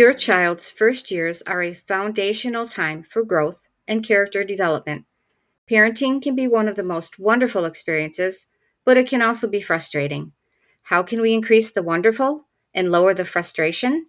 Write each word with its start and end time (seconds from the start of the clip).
Your 0.00 0.14
child's 0.14 0.70
first 0.70 1.10
years 1.10 1.42
are 1.42 1.62
a 1.62 1.74
foundational 1.74 2.66
time 2.66 3.02
for 3.02 3.22
growth 3.22 3.68
and 3.86 4.02
character 4.02 4.42
development. 4.42 5.04
Parenting 5.70 6.22
can 6.22 6.34
be 6.34 6.48
one 6.48 6.68
of 6.68 6.74
the 6.74 6.82
most 6.82 7.18
wonderful 7.18 7.66
experiences, 7.66 8.46
but 8.86 8.96
it 8.96 9.10
can 9.10 9.20
also 9.20 9.46
be 9.46 9.60
frustrating. 9.60 10.32
How 10.84 11.02
can 11.02 11.20
we 11.20 11.34
increase 11.34 11.72
the 11.72 11.82
wonderful 11.82 12.48
and 12.72 12.90
lower 12.90 13.12
the 13.12 13.26
frustration? 13.26 14.06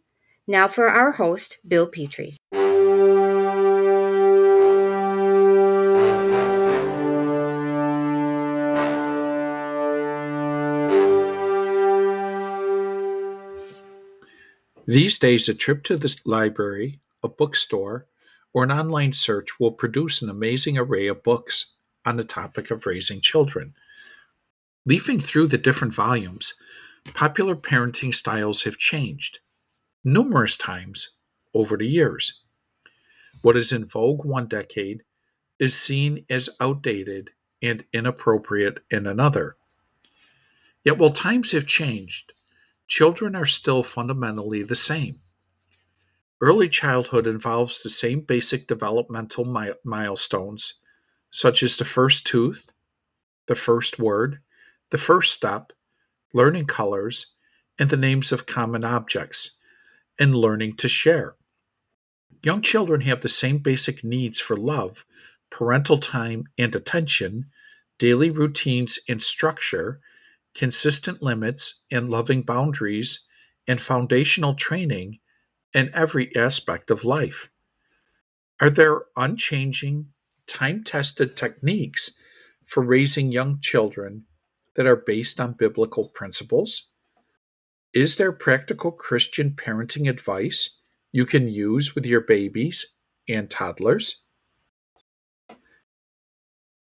Now 0.48 0.70
for 0.70 0.88
our 0.88 1.12
host, 1.12 1.60
Bill 1.68 1.92
Petrie. 1.92 2.38
These 14.92 15.20
days, 15.20 15.48
a 15.48 15.54
trip 15.54 15.84
to 15.84 15.96
the 15.96 16.14
library, 16.26 17.00
a 17.24 17.30
bookstore, 17.30 18.08
or 18.52 18.66
an 18.66 18.74
online 18.74 19.14
search 19.14 19.58
will 19.58 19.72
produce 19.72 20.22
an 20.22 20.30
amazing 20.30 20.78
array 20.78 21.08
of 21.08 21.24
books 21.24 21.76
on 22.06 22.18
the 22.18 22.26
topic 22.26 22.70
of 22.72 22.86
raising 22.86 23.22
children. 23.22 23.74
Leafing 24.86 25.18
through 25.18 25.48
the 25.48 25.58
different 25.58 25.94
volumes, 25.94 26.56
popular 27.14 27.56
parenting 27.56 28.14
styles 28.14 28.64
have 28.64 28.78
changed 28.78 29.40
numerous 30.04 30.58
times 30.58 31.12
over 31.54 31.78
the 31.78 31.88
years. 31.88 32.42
What 33.44 33.56
is 33.56 33.72
in 33.72 33.86
vogue 33.86 34.26
one 34.26 34.48
decade 34.48 35.04
is 35.58 35.74
seen 35.74 36.26
as 36.30 36.50
outdated 36.60 37.30
and 37.62 37.86
inappropriate 37.94 38.80
in 38.90 39.08
another. 39.08 39.56
Yet, 40.84 40.98
while 40.98 41.12
times 41.12 41.54
have 41.54 41.66
changed, 41.66 42.34
children 42.88 43.36
are 43.36 43.46
still 43.46 43.84
fundamentally 43.84 44.64
the 44.64 44.76
same. 44.76 45.20
Early 46.42 46.70
childhood 46.70 47.28
involves 47.28 47.84
the 47.84 47.90
same 47.90 48.22
basic 48.22 48.68
developmental 48.68 49.46
mi- 49.46 49.74
milestones, 49.84 50.76
such 51.30 51.62
as 51.62 51.78
the 51.78 51.86
first 51.86 52.26
tooth, 52.26 52.72
the 53.48 53.56
first 53.56 54.00
word, 54.00 54.40
the 54.90 54.98
first 54.98 55.34
step, 55.34 55.72
learning 56.34 56.66
colors, 56.66 57.28
and 57.78 57.90
the 57.90 57.98
names 57.98 58.32
of 58.32 58.46
common 58.46 58.84
objects, 58.84 59.52
and 60.20 60.36
learning 60.36 60.76
to 60.78 60.90
share. 60.90 61.36
Young 62.44 62.62
children 62.62 63.02
have 63.02 63.22
the 63.22 63.30
same 63.30 63.60
basic 63.60 64.04
needs 64.04 64.40
for 64.40 64.58
love, 64.58 65.06
parental 65.52 66.00
time 66.00 66.46
and 66.58 66.76
attention, 66.76 67.46
daily 68.00 68.32
routines 68.32 69.00
and 69.08 69.22
structure, 69.22 70.00
consistent 70.54 71.22
limits 71.22 71.82
and 71.92 72.10
loving 72.10 72.42
boundaries, 72.42 73.22
and 73.68 73.80
foundational 73.80 74.54
training 74.56 75.20
in 75.74 75.90
every 75.94 76.36
aspect 76.36 76.92
of 76.92 77.06
life. 77.06 77.50
Are 78.60 78.70
there 78.70 79.04
unchanging, 79.16 80.08
time 80.48 80.84
tested 80.84 81.36
techniques 81.36 82.12
for 82.66 82.84
raising 82.84 83.32
young 83.32 83.60
children 83.62 84.26
that 84.76 84.86
are 84.86 84.96
based 84.96 85.40
on 85.40 85.54
biblical 85.54 86.10
principles? 86.10 86.88
Is 87.94 88.18
there 88.18 88.32
practical 88.32 88.92
Christian 88.92 89.52
parenting 89.52 90.10
advice 90.10 90.78
you 91.12 91.26
can 91.26 91.48
use 91.48 91.96
with 91.96 92.06
your 92.06 92.22
babies 92.22 92.96
and 93.28 93.50
toddlers? 93.50 94.22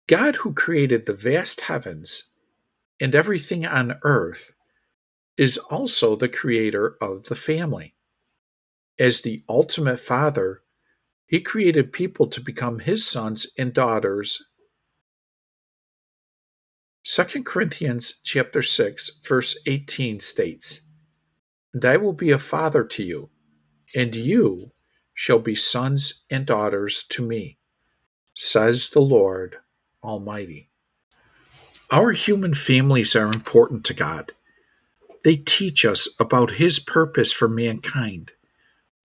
God, 0.08 0.36
who 0.36 0.54
created 0.54 1.06
the 1.06 1.14
vast 1.14 1.62
heavens 1.62 2.32
and 3.00 3.16
everything 3.16 3.66
on 3.66 4.00
earth, 4.04 4.54
is 5.38 5.58
also 5.58 6.16
the 6.16 6.30
creator 6.30 6.98
of 7.02 7.24
the 7.24 7.36
family. 7.36 7.96
As 8.98 9.22
the 9.22 9.44
ultimate 9.50 10.00
father, 10.00 10.64
he 11.26 11.42
created 11.42 11.92
people 11.92 12.28
to 12.28 12.42
become 12.42 12.80
his 12.80 13.06
sons 13.06 13.48
and 13.58 13.74
daughters 13.74 14.42
2 17.08 17.44
Corinthians 17.44 18.20
chapter 18.24 18.64
6 18.64 19.20
verse 19.24 19.56
18 19.68 20.20
states, 20.20 20.82
"And 21.72 21.86
I 21.86 21.98
will 21.98 22.14
be 22.14 22.32
a 22.32 22.40
father 22.40 22.84
to 22.84 23.04
you, 23.04 23.30
and 23.94 24.16
you 24.16 24.72
shall 25.14 25.38
be 25.38 25.54
sons 25.54 26.24
and 26.32 26.48
daughters 26.48 27.04
to 27.10 27.24
me," 27.24 27.60
says 28.34 28.90
the 28.90 29.02
Lord 29.02 29.60
Almighty. 30.02 30.72
Our 31.92 32.12
human 32.12 32.54
families 32.54 33.16
are 33.16 33.28
important 33.28 33.86
to 33.86 33.94
God. 33.94 34.32
They 35.24 35.36
teach 35.36 35.86
us 35.86 36.08
about 36.20 36.52
his 36.52 36.80
purpose 36.80 37.32
for 37.32 37.48
mankind, 37.48 38.32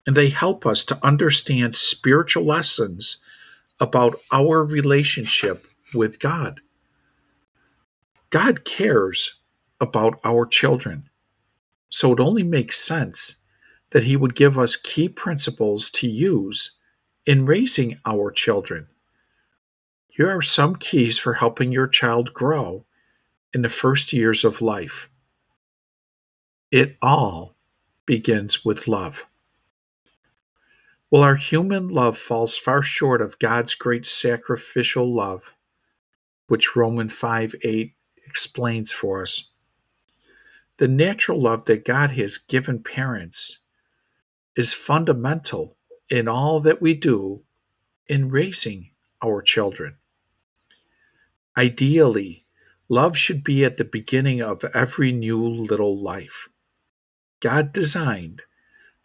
and 0.07 0.15
they 0.17 0.29
help 0.29 0.67
us 0.67 0.85
to 0.87 1.07
understand 1.07 1.75
spiritual 1.75 2.45
lessons 2.45 3.19
about 3.81 4.21
our 4.33 4.65
relationship 4.65 5.65
with 5.95 6.19
God. 6.19 6.61
God 8.31 8.65
cares 8.65 9.37
about 9.81 10.21
our 10.25 10.45
children. 10.45 11.09
So 11.91 12.13
it 12.13 12.21
only 12.21 12.43
makes 12.43 12.79
sense 12.79 13.37
that 13.91 14.03
He 14.03 14.17
would 14.17 14.35
give 14.35 14.59
us 14.59 14.77
key 14.77 15.09
principles 15.09 15.91
to 15.91 16.07
use 16.07 16.77
in 17.25 17.47
raising 17.47 17.99
our 18.05 18.31
children. 18.31 18.89
Here 20.19 20.37
are 20.37 20.43
some 20.43 20.75
keys 20.75 21.17
for 21.17 21.35
helping 21.35 21.71
your 21.71 21.87
child 21.87 22.35
grow 22.35 22.85
in 23.55 23.63
the 23.63 23.69
first 23.69 24.13
years 24.13 24.45
of 24.45 24.61
life. 24.61 25.09
It 26.73 26.97
all 27.01 27.55
begins 28.05 28.65
with 28.65 28.89
love. 28.89 29.27
Well, 31.09 31.23
our 31.23 31.37
human 31.37 31.87
love 31.87 32.19
falls 32.19 32.59
far 32.59 32.83
short 32.83 33.23
of 33.23 33.39
God's 33.39 33.77
great 33.77 34.05
sacrificial 34.05 35.15
love, 35.15 35.55
which 36.49 36.75
Romans 36.75 37.13
5 37.13 37.55
8 37.63 37.95
explains 38.27 38.93
for 38.93 39.23
us. 39.23 39.53
The 40.79 40.89
natural 40.89 41.41
love 41.41 41.67
that 41.67 41.85
God 41.85 42.11
has 42.11 42.39
given 42.39 42.83
parents 42.83 43.61
is 44.57 44.75
fundamental 44.75 45.77
in 46.11 46.27
all 46.27 46.59
that 46.59 46.83
we 46.83 46.95
do 46.95 47.45
in 48.09 48.31
raising 48.31 48.91
our 49.23 49.43
children. 49.43 49.95
Ideally, 51.59 52.47
love 52.89 53.19
should 53.19 53.43
be 53.43 53.65
at 53.65 53.77
the 53.77 53.85
beginning 53.85 54.41
of 54.41 54.65
every 54.75 55.13
new 55.13 55.45
little 55.45 56.01
life. 56.01 56.49
God 57.41 57.73
designed 57.73 58.43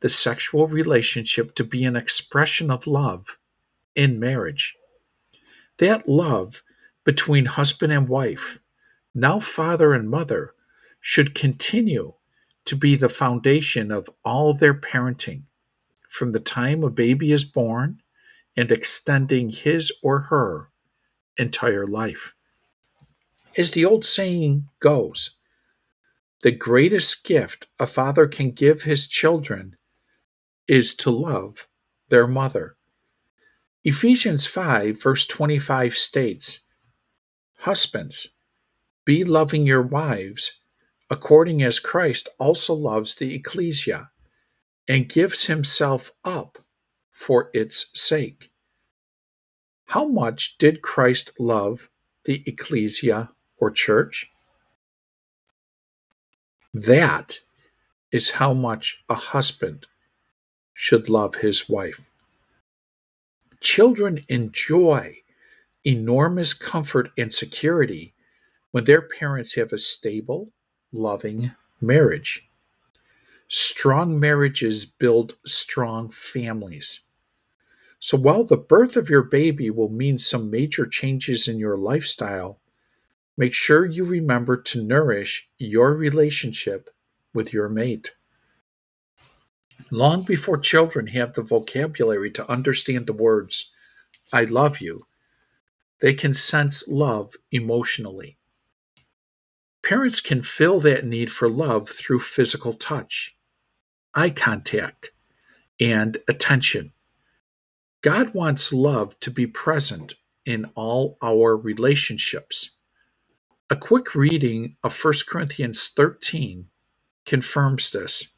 the 0.01 0.09
sexual 0.09 0.67
relationship 0.67 1.55
to 1.55 1.63
be 1.63 1.83
an 1.83 1.95
expression 1.95 2.69
of 2.69 2.87
love 2.87 3.39
in 3.95 4.19
marriage. 4.19 4.75
That 5.79 6.07
love 6.07 6.63
between 7.03 7.45
husband 7.45 7.91
and 7.91 8.07
wife 8.07 8.59
now 9.13 9.39
father 9.39 9.93
and 9.93 10.09
mother, 10.09 10.53
should 10.99 11.35
continue 11.35 12.13
to 12.65 12.75
be 12.75 12.95
the 12.95 13.09
foundation 13.09 13.91
of 13.91 14.09
all 14.23 14.53
their 14.53 14.73
parenting 14.73 15.43
from 16.09 16.31
the 16.31 16.39
time 16.39 16.83
a 16.83 16.89
baby 16.89 17.31
is 17.31 17.43
born 17.43 18.01
and 18.55 18.71
extending 18.71 19.49
his 19.49 19.91
or 20.01 20.19
her 20.19 20.69
entire 21.37 21.85
life. 21.85 22.33
As 23.55 23.71
the 23.71 23.85
old 23.85 24.03
saying 24.03 24.67
goes, 24.79 25.37
the 26.41 26.51
greatest 26.51 27.23
gift 27.23 27.67
a 27.79 27.85
father 27.85 28.27
can 28.27 28.49
give 28.51 28.81
his 28.81 29.05
children 29.05 29.77
is 30.67 30.95
to 30.95 31.11
love 31.11 31.67
their 32.09 32.25
mother. 32.25 32.77
Ephesians 33.83 34.47
5, 34.47 35.01
verse 35.01 35.27
25 35.27 35.95
states 35.95 36.61
Husbands, 37.59 38.29
be 39.05 39.23
loving 39.23 39.67
your 39.67 39.83
wives, 39.83 40.59
according 41.09 41.61
as 41.61 41.79
Christ 41.79 42.29
also 42.39 42.73
loves 42.73 43.15
the 43.15 43.35
ecclesia 43.35 44.09
and 44.87 45.07
gives 45.07 45.45
himself 45.45 46.11
up 46.25 46.57
for 47.11 47.51
its 47.53 47.91
sake. 47.93 48.51
How 49.85 50.05
much 50.05 50.57
did 50.57 50.81
Christ 50.81 51.31
love 51.37 51.91
the 52.25 52.43
ecclesia 52.47 53.32
or 53.63 53.71
church? 53.71 54.29
That 56.73 57.39
is 58.11 58.31
how 58.31 58.53
much 58.53 59.03
a 59.09 59.15
husband 59.15 59.87
should 60.73 61.07
love 61.07 61.35
his 61.35 61.69
wife. 61.69 62.09
Children 63.61 64.19
enjoy 64.27 65.19
enormous 65.85 66.53
comfort 66.53 67.09
and 67.17 67.33
security 67.33 68.13
when 68.71 68.83
their 68.83 69.01
parents 69.01 69.55
have 69.55 69.71
a 69.71 69.77
stable, 69.77 70.51
loving 70.91 71.51
marriage. 71.79 72.45
Strong 73.47 74.19
marriages 74.19 74.85
build 74.85 75.37
strong 75.45 76.09
families. 76.09 77.01
So 77.99 78.17
while 78.17 78.43
the 78.43 78.57
birth 78.57 78.97
of 78.97 79.09
your 79.09 79.23
baby 79.23 79.69
will 79.69 79.89
mean 79.89 80.17
some 80.17 80.51
major 80.51 80.85
changes 80.85 81.47
in 81.47 81.57
your 81.57 81.77
lifestyle, 81.77 82.59
make 83.37 83.53
sure 83.53 83.85
you 83.85 84.05
remember 84.05 84.57
to 84.57 84.83
nourish 84.83 85.49
your 85.57 85.93
relationship 85.93 86.89
with 87.33 87.53
your 87.53 87.69
mate. 87.69 88.15
Long 89.91 90.23
before 90.23 90.57
children 90.57 91.07
have 91.07 91.33
the 91.33 91.41
vocabulary 91.41 92.31
to 92.31 92.49
understand 92.49 93.07
the 93.07 93.13
words, 93.13 93.71
I 94.31 94.43
love 94.45 94.81
you, 94.81 95.05
they 95.99 96.13
can 96.13 96.33
sense 96.33 96.87
love 96.87 97.35
emotionally. 97.51 98.37
Parents 99.83 100.21
can 100.21 100.41
fill 100.41 100.79
that 100.79 101.05
need 101.05 101.31
for 101.31 101.49
love 101.49 101.89
through 101.89 102.19
physical 102.19 102.73
touch, 102.73 103.35
eye 104.13 104.29
contact, 104.29 105.11
and 105.79 106.17
attention. 106.27 106.93
God 108.01 108.33
wants 108.33 108.73
love 108.73 109.19
to 109.21 109.31
be 109.31 109.47
present 109.47 110.13
in 110.45 110.65
all 110.75 111.17
our 111.21 111.55
relationships. 111.55 112.71
A 113.69 113.77
quick 113.77 114.13
reading 114.13 114.75
of 114.83 114.93
1 115.01 115.13
Corinthians 115.25 115.87
13 115.95 116.67
confirms 117.25 117.91
this. 117.91 118.31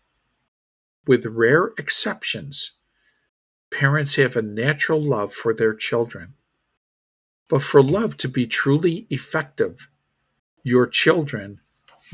With 1.07 1.25
rare 1.25 1.73
exceptions, 1.79 2.73
parents 3.71 4.15
have 4.15 4.35
a 4.35 4.43
natural 4.43 5.01
love 5.01 5.33
for 5.33 5.51
their 5.51 5.73
children. 5.73 6.35
But 7.49 7.63
for 7.63 7.81
love 7.81 8.17
to 8.17 8.27
be 8.27 8.45
truly 8.45 9.07
effective, 9.09 9.89
your 10.61 10.85
children 10.85 11.59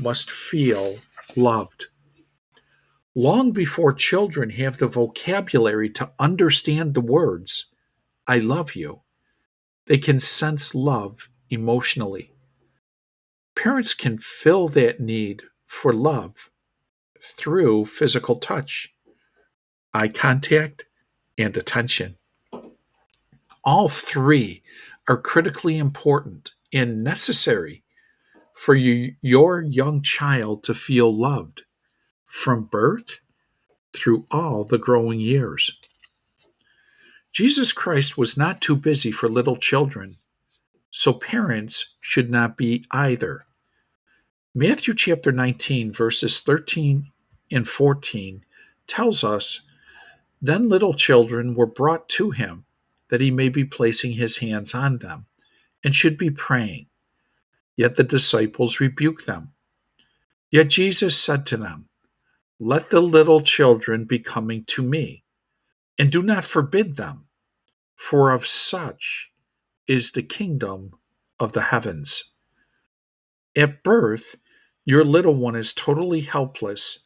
must 0.00 0.30
feel 0.30 0.98
loved. 1.36 1.88
Long 3.14 3.52
before 3.52 3.92
children 3.92 4.48
have 4.50 4.78
the 4.78 4.86
vocabulary 4.86 5.90
to 5.90 6.10
understand 6.18 6.94
the 6.94 7.02
words, 7.02 7.66
I 8.26 8.38
love 8.38 8.74
you, 8.74 9.02
they 9.84 9.98
can 9.98 10.18
sense 10.18 10.74
love 10.74 11.28
emotionally. 11.50 12.32
Parents 13.54 13.94
can 13.94 14.18
fill 14.18 14.68
that 14.68 15.00
need 15.00 15.44
for 15.66 15.92
love 15.92 16.50
through 17.20 17.84
physical 17.84 18.36
touch, 18.36 18.92
eye 19.94 20.08
contact, 20.08 20.86
and 21.38 21.56
attention. 21.56 22.16
All 23.64 23.88
three 23.88 24.62
are 25.08 25.20
critically 25.20 25.78
important 25.78 26.52
and 26.72 27.04
necessary 27.04 27.82
for 28.54 28.74
you, 28.74 29.14
your 29.20 29.62
young 29.62 30.02
child 30.02 30.64
to 30.64 30.74
feel 30.74 31.16
loved 31.16 31.62
from 32.24 32.64
birth 32.64 33.20
through 33.92 34.26
all 34.30 34.64
the 34.64 34.78
growing 34.78 35.20
years. 35.20 35.70
Jesus 37.32 37.72
Christ 37.72 38.18
was 38.18 38.36
not 38.36 38.60
too 38.60 38.76
busy 38.76 39.10
for 39.10 39.28
little 39.28 39.56
children, 39.56 40.16
so 40.92 41.12
parents 41.14 41.94
should 42.00 42.30
not 42.30 42.56
be 42.56 42.84
either. 42.90 43.46
Matthew 44.54 44.94
chapter 44.94 45.32
19, 45.32 45.90
verses 45.90 46.40
13 46.40 47.10
and 47.50 47.66
14 47.66 48.44
tells 48.86 49.24
us 49.24 49.62
Then 50.40 50.68
little 50.68 50.92
children 50.92 51.54
were 51.54 51.66
brought 51.66 52.08
to 52.10 52.30
him, 52.30 52.66
that 53.08 53.22
he 53.22 53.30
may 53.30 53.48
be 53.48 53.64
placing 53.64 54.12
his 54.12 54.36
hands 54.38 54.74
on 54.74 54.98
them, 54.98 55.26
and 55.82 55.94
should 55.94 56.18
be 56.18 56.30
praying. 56.30 56.86
Yet 57.74 57.96
the 57.96 58.04
disciples 58.04 58.78
rebuked 58.78 59.26
them. 59.26 59.52
Yet 60.50 60.68
Jesus 60.68 61.18
said 61.18 61.46
to 61.46 61.56
them, 61.56 61.88
Let 62.60 62.90
the 62.90 63.00
little 63.00 63.40
children 63.40 64.04
be 64.04 64.18
coming 64.18 64.64
to 64.66 64.82
me, 64.82 65.24
and 65.98 66.12
do 66.12 66.22
not 66.22 66.44
forbid 66.44 66.96
them, 66.96 67.24
for 67.94 68.30
of 68.30 68.46
such 68.46 69.31
is 69.92 70.12
the 70.12 70.22
kingdom 70.22 70.90
of 71.38 71.52
the 71.52 71.60
heavens. 71.60 72.32
At 73.54 73.82
birth, 73.82 74.36
your 74.86 75.04
little 75.04 75.34
one 75.34 75.54
is 75.54 75.74
totally 75.74 76.22
helpless 76.22 77.00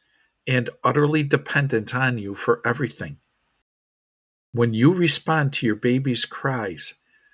and 0.47 0.69
utterly 0.85 1.21
dependent 1.21 1.93
on 1.93 2.17
you 2.17 2.33
for 2.33 2.61
everything. 2.65 3.17
When 4.53 4.73
you 4.73 4.93
respond 4.93 5.51
to 5.53 5.65
your 5.65 5.75
baby's 5.75 6.23
cries 6.23 6.93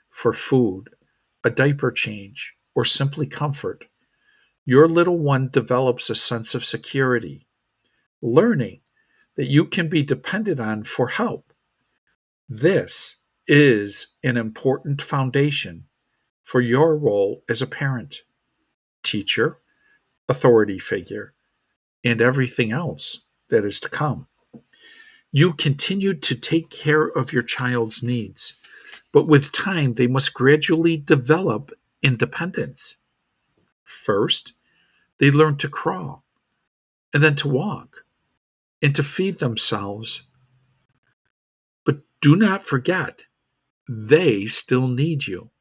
for 0.09 0.33
food, 0.33 0.89
a 1.43 1.51
diaper 1.51 1.91
change, 1.91 2.55
or 2.73 2.83
simply 2.83 3.27
comfort, 3.27 3.85
your 4.65 4.87
little 4.87 5.19
one 5.19 5.49
develops 5.49 6.09
a 6.09 6.15
sense 6.15 6.55
of 6.55 6.65
security, 6.65 7.45
learning 8.23 8.81
that 9.35 9.51
you 9.51 9.65
can 9.65 9.87
be 9.87 10.01
depended 10.01 10.59
on 10.59 10.81
for 10.81 11.09
help. 11.09 11.53
This 12.49 13.19
is 13.47 14.15
an 14.23 14.37
important 14.37 15.01
foundation 15.01 15.85
for 16.43 16.61
your 16.61 16.97
role 16.97 17.43
as 17.49 17.61
a 17.61 17.67
parent, 17.67 18.17
teacher, 19.03 19.59
authority 20.29 20.79
figure, 20.79 21.33
and 22.03 22.21
everything 22.21 22.71
else 22.71 23.25
that 23.49 23.65
is 23.65 23.79
to 23.81 23.89
come. 23.89 24.27
You 25.31 25.53
continue 25.53 26.13
to 26.13 26.35
take 26.35 26.69
care 26.69 27.07
of 27.07 27.33
your 27.33 27.43
child's 27.43 28.03
needs, 28.03 28.59
but 29.11 29.27
with 29.27 29.51
time, 29.51 29.93
they 29.93 30.07
must 30.07 30.33
gradually 30.33 30.97
develop 30.97 31.71
independence. 32.01 32.97
First, 33.83 34.53
they 35.19 35.31
learn 35.31 35.57
to 35.57 35.69
crawl, 35.69 36.23
and 37.13 37.23
then 37.23 37.35
to 37.37 37.47
walk, 37.47 38.05
and 38.81 38.95
to 38.95 39.03
feed 39.03 39.39
themselves. 39.39 40.23
But 41.85 41.99
do 42.21 42.35
not 42.35 42.63
forget, 42.63 43.25
they 43.87 44.45
still 44.45 44.87
need 44.87 45.27
you. 45.27 45.51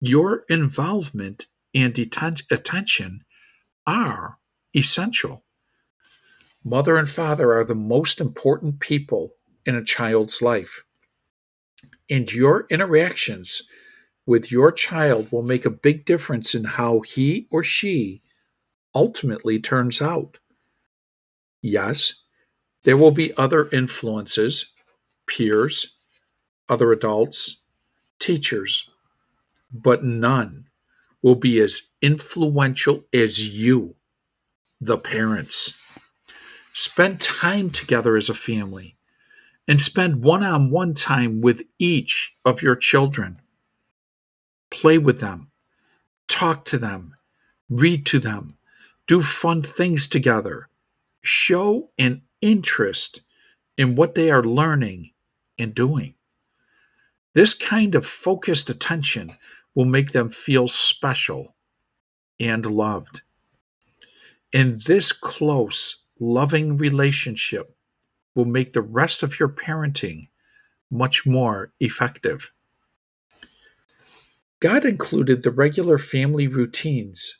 Your 0.00 0.44
involvement 0.48 1.46
and 1.74 1.98
attention 1.98 3.24
are 3.86 4.38
essential. 4.74 5.44
Mother 6.64 6.96
and 6.96 7.08
father 7.08 7.52
are 7.52 7.64
the 7.64 7.74
most 7.74 8.20
important 8.20 8.80
people 8.80 9.32
in 9.66 9.74
a 9.74 9.84
child's 9.84 10.42
life. 10.42 10.84
And 12.08 12.32
your 12.32 12.66
interactions 12.70 13.62
with 14.26 14.52
your 14.52 14.70
child 14.72 15.30
will 15.32 15.42
make 15.42 15.64
a 15.64 15.70
big 15.70 16.04
difference 16.04 16.54
in 16.54 16.64
how 16.64 17.00
he 17.00 17.46
or 17.50 17.62
she 17.62 18.22
ultimately 18.94 19.58
turns 19.58 20.02
out. 20.02 20.38
Yes, 21.62 22.14
there 22.84 22.96
will 22.96 23.10
be 23.10 23.36
other 23.36 23.68
influences, 23.70 24.72
peers, 25.26 25.96
other 26.70 26.92
adults, 26.92 27.58
teachers, 28.18 28.88
but 29.72 30.04
none 30.04 30.66
will 31.22 31.34
be 31.34 31.60
as 31.60 31.90
influential 32.00 33.04
as 33.12 33.46
you, 33.46 33.94
the 34.80 34.96
parents. 34.96 35.76
Spend 36.72 37.20
time 37.20 37.70
together 37.70 38.16
as 38.16 38.28
a 38.28 38.34
family 38.34 38.96
and 39.68 39.80
spend 39.80 40.22
one 40.22 40.42
on 40.42 40.70
one 40.70 40.94
time 40.94 41.40
with 41.40 41.62
each 41.78 42.34
of 42.44 42.62
your 42.62 42.76
children. 42.76 43.40
Play 44.70 44.98
with 44.98 45.20
them, 45.20 45.50
talk 46.28 46.64
to 46.66 46.78
them, 46.78 47.16
read 47.68 48.06
to 48.06 48.18
them, 48.18 48.56
do 49.06 49.20
fun 49.20 49.62
things 49.62 50.06
together. 50.08 50.68
Show 51.22 51.90
an 51.98 52.22
interest 52.40 53.22
in 53.76 53.96
what 53.96 54.14
they 54.14 54.30
are 54.30 54.42
learning 54.42 55.10
and 55.58 55.74
doing. 55.74 56.14
This 57.32 57.54
kind 57.54 57.94
of 57.94 58.04
focused 58.04 58.70
attention 58.70 59.30
will 59.74 59.84
make 59.84 60.12
them 60.12 60.30
feel 60.30 60.66
special 60.66 61.54
and 62.40 62.66
loved. 62.66 63.22
And 64.52 64.80
this 64.82 65.12
close 65.12 66.02
loving 66.18 66.76
relationship 66.76 67.76
will 68.34 68.46
make 68.46 68.72
the 68.72 68.82
rest 68.82 69.22
of 69.22 69.38
your 69.38 69.48
parenting 69.48 70.28
much 70.90 71.24
more 71.24 71.72
effective. 71.78 72.52
God 74.58 74.84
included 74.84 75.42
the 75.42 75.52
regular 75.52 75.98
family 75.98 76.48
routines 76.48 77.38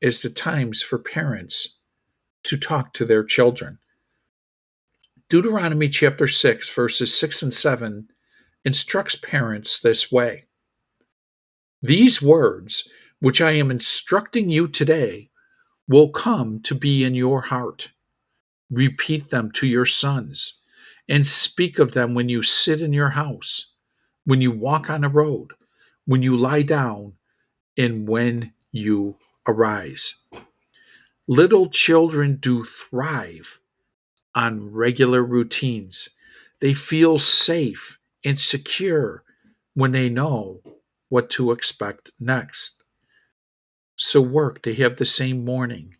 as 0.00 0.22
the 0.22 0.30
times 0.30 0.82
for 0.82 0.98
parents 0.98 1.80
to 2.44 2.56
talk 2.56 2.92
to 2.94 3.04
their 3.04 3.24
children. 3.24 3.78
Deuteronomy 5.28 5.88
chapter 5.88 6.26
6, 6.26 6.70
verses 6.70 7.16
6 7.18 7.42
and 7.42 7.54
7 7.54 8.08
instructs 8.64 9.16
parents 9.16 9.80
this 9.80 10.12
way 10.12 10.44
These 11.82 12.22
words, 12.22 12.88
which 13.20 13.40
I 13.40 13.52
am 13.52 13.70
instructing 13.70 14.50
you 14.50 14.68
today, 14.68 15.30
will 15.88 16.10
come 16.10 16.60
to 16.62 16.74
be 16.74 17.04
in 17.04 17.14
your 17.14 17.42
heart 17.42 17.90
Repeat 18.70 19.30
them 19.30 19.50
to 19.52 19.66
your 19.66 19.86
sons, 19.86 20.60
and 21.08 21.26
speak 21.26 21.78
of 21.78 21.92
them 21.92 22.14
when 22.14 22.28
you 22.28 22.42
sit 22.42 22.82
in 22.82 22.92
your 22.92 23.10
house, 23.10 23.72
when 24.24 24.42
you 24.42 24.50
walk 24.50 24.90
on 24.90 25.04
a 25.04 25.08
road, 25.10 25.52
when 26.06 26.22
you 26.22 26.36
lie 26.36 26.62
down, 26.62 27.14
and 27.78 28.08
when 28.08 28.52
you 28.72 29.16
arise. 29.46 30.16
Little 31.28 31.70
children 31.70 32.36
do 32.40 32.64
thrive 32.64 33.60
on 34.34 34.72
regular 34.72 35.24
routines. 35.24 36.10
They 36.60 36.74
feel 36.74 37.18
safe 37.18 37.98
and 38.24 38.38
secure 38.38 39.24
when 39.74 39.92
they 39.92 40.08
know 40.08 40.60
what 41.08 41.30
to 41.30 41.52
expect 41.52 42.10
next. 42.20 42.82
So 43.96 44.20
work 44.20 44.62
to 44.62 44.74
have 44.74 44.96
the 44.96 45.04
same 45.04 45.44
morning, 45.44 45.96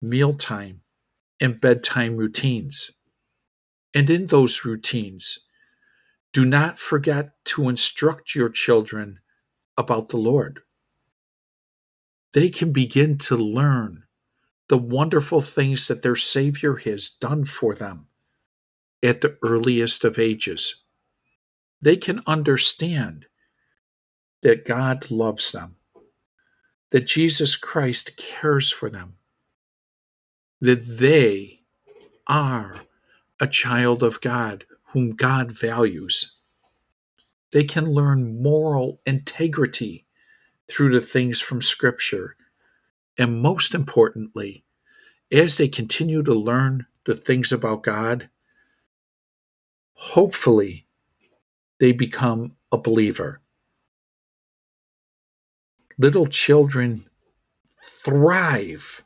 mealtime, 0.00 0.82
and 1.40 1.60
bedtime 1.60 2.16
routines. 2.16 2.92
And 3.94 4.08
in 4.10 4.26
those 4.26 4.64
routines, 4.64 5.40
do 6.32 6.44
not 6.44 6.78
forget 6.78 7.32
to 7.46 7.68
instruct 7.68 8.34
your 8.34 8.48
children 8.48 9.20
about 9.76 10.08
the 10.10 10.16
Lord. 10.16 10.60
They 12.32 12.48
can 12.50 12.72
begin 12.72 13.18
to 13.18 13.36
learn 13.36 14.04
the 14.68 14.78
wonderful 14.78 15.42
things 15.42 15.88
that 15.88 16.02
their 16.02 16.16
Savior 16.16 16.76
has 16.76 17.10
done 17.10 17.44
for 17.44 17.74
them 17.74 18.06
at 19.02 19.20
the 19.20 19.36
earliest 19.42 20.04
of 20.04 20.18
ages. 20.18 20.81
They 21.82 21.96
can 21.96 22.22
understand 22.26 23.26
that 24.42 24.64
God 24.64 25.10
loves 25.10 25.52
them, 25.52 25.76
that 26.90 27.06
Jesus 27.06 27.56
Christ 27.56 28.16
cares 28.16 28.70
for 28.70 28.88
them, 28.88 29.16
that 30.60 30.86
they 30.86 31.60
are 32.28 32.80
a 33.40 33.46
child 33.46 34.02
of 34.02 34.20
God 34.20 34.64
whom 34.84 35.10
God 35.10 35.52
values. 35.58 36.36
They 37.50 37.64
can 37.64 37.86
learn 37.92 38.42
moral 38.42 39.00
integrity 39.04 40.06
through 40.68 40.92
the 40.92 41.04
things 41.04 41.40
from 41.40 41.60
Scripture 41.60 42.36
and 43.18 43.42
most 43.42 43.74
importantly, 43.74 44.64
as 45.30 45.56
they 45.56 45.68
continue 45.68 46.22
to 46.22 46.34
learn 46.34 46.86
the 47.06 47.14
things 47.14 47.52
about 47.52 47.82
God, 47.82 48.28
hopefully 49.94 50.81
they 51.82 51.90
become 51.90 52.52
a 52.70 52.78
believer. 52.78 53.40
Little 55.98 56.28
children 56.28 57.04
thrive 58.04 59.02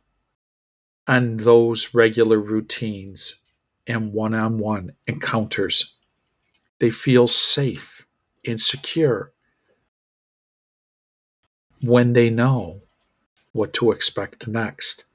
on 1.06 1.38
those 1.38 1.94
regular 1.94 2.38
routines 2.38 3.36
and 3.86 4.12
one 4.12 4.34
on 4.34 4.58
one 4.58 4.92
encounters. 5.06 5.94
They 6.78 6.90
feel 6.90 7.28
safe 7.28 8.06
and 8.46 8.60
secure 8.60 9.32
when 11.80 12.12
they 12.12 12.28
know 12.28 12.82
what 13.52 13.72
to 13.72 13.90
expect 13.90 14.46
next. 14.46 15.06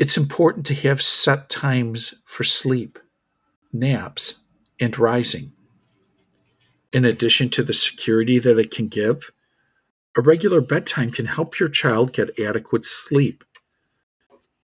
It's 0.00 0.16
important 0.16 0.66
to 0.66 0.74
have 0.74 1.00
set 1.00 1.48
times 1.48 2.22
for 2.26 2.42
sleep, 2.42 2.98
naps, 3.72 4.40
and 4.80 4.98
rising. 4.98 5.52
In 6.92 7.04
addition 7.04 7.50
to 7.50 7.62
the 7.62 7.74
security 7.74 8.38
that 8.38 8.58
it 8.58 8.70
can 8.70 8.88
give, 8.88 9.30
a 10.16 10.20
regular 10.20 10.60
bedtime 10.60 11.10
can 11.10 11.26
help 11.26 11.58
your 11.58 11.68
child 11.68 12.12
get 12.12 12.38
adequate 12.40 12.84
sleep. 12.84 13.44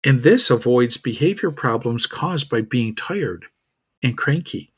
And 0.04 0.22
this 0.22 0.50
avoids 0.50 0.96
behavior 0.96 1.50
problems 1.50 2.06
caused 2.06 2.48
by 2.48 2.62
being 2.62 2.94
tired 2.94 3.46
and 4.02 4.16
cranky. 4.16 4.72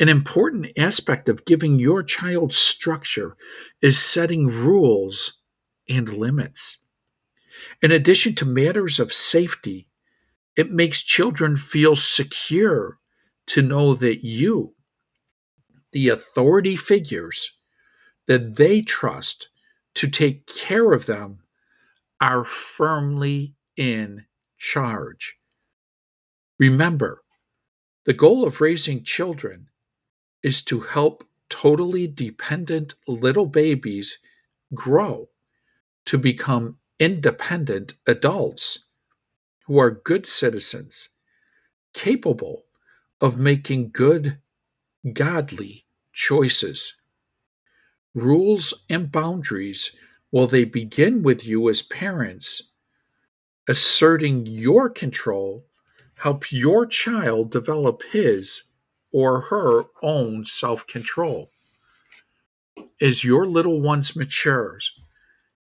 An 0.00 0.08
important 0.08 0.66
aspect 0.76 1.28
of 1.28 1.44
giving 1.44 1.78
your 1.78 2.02
child 2.02 2.52
structure 2.52 3.36
is 3.80 3.98
setting 3.98 4.48
rules 4.48 5.40
and 5.88 6.08
limits. 6.08 6.78
In 7.82 7.92
addition 7.92 8.34
to 8.36 8.44
matters 8.44 8.98
of 8.98 9.12
safety, 9.12 9.86
it 10.56 10.70
makes 10.70 11.02
children 11.02 11.56
feel 11.56 11.96
secure 11.96 12.98
to 13.46 13.62
know 13.62 13.94
that 13.94 14.24
you, 14.24 14.74
the 15.92 16.08
authority 16.08 16.76
figures 16.76 17.52
that 18.26 18.56
they 18.56 18.80
trust 18.80 19.48
to 19.94 20.08
take 20.08 20.46
care 20.46 20.92
of 20.92 21.06
them, 21.06 21.38
are 22.20 22.44
firmly 22.44 23.54
in 23.76 24.24
charge. 24.56 25.36
Remember, 26.58 27.22
the 28.04 28.12
goal 28.12 28.46
of 28.46 28.60
raising 28.60 29.02
children 29.04 29.68
is 30.42 30.62
to 30.62 30.80
help 30.80 31.24
totally 31.50 32.06
dependent 32.06 32.94
little 33.06 33.46
babies 33.46 34.18
grow 34.72 35.28
to 36.06 36.18
become 36.18 36.78
independent 36.98 37.94
adults 38.06 38.86
who 39.66 39.78
are 39.78 39.90
good 39.90 40.26
citizens, 40.26 41.10
capable 41.92 42.64
of 43.20 43.38
making 43.38 43.90
good, 43.90 44.38
godly 45.12 45.86
choices. 46.12 46.94
Rules 48.14 48.74
and 48.88 49.10
boundaries, 49.10 49.96
while 50.30 50.46
they 50.46 50.64
begin 50.64 51.22
with 51.22 51.46
you 51.46 51.68
as 51.68 51.82
parents, 51.82 52.70
asserting 53.68 54.46
your 54.46 54.90
control, 54.90 55.66
help 56.16 56.52
your 56.52 56.86
child 56.86 57.50
develop 57.50 58.02
his 58.12 58.64
or 59.12 59.40
her 59.40 59.84
own 60.02 60.44
self 60.44 60.86
control. 60.86 61.50
As 63.00 63.24
your 63.24 63.46
little 63.46 63.80
ones 63.80 64.14
matures, 64.14 64.92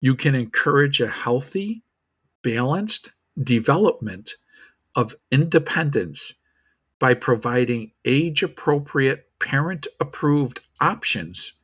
you 0.00 0.14
can 0.14 0.35
encourage 0.35 1.00
a 1.00 1.09
healthy, 1.09 1.83
balanced 2.42 3.11
development 3.42 4.34
of 4.94 5.14
independence 5.30 6.34
by 6.99 7.14
providing 7.14 7.92
age 8.04 8.42
appropriate, 8.42 9.28
parent 9.38 9.87
approved 10.00 10.60
options 10.80 11.54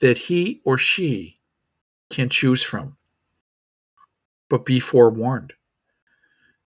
that 0.00 0.18
he 0.18 0.60
or 0.64 0.76
she 0.78 1.38
can 2.10 2.28
choose 2.28 2.62
from. 2.62 2.96
But 4.48 4.66
be 4.66 4.80
forewarned 4.80 5.54